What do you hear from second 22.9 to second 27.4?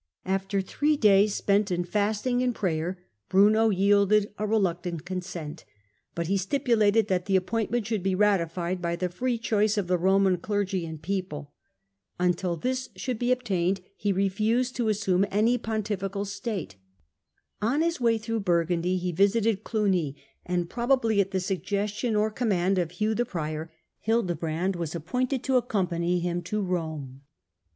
Hugh the Prior, Hildebrand was appointed to accompany him to Eome.